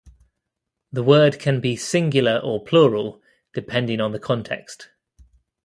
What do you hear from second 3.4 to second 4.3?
depending on the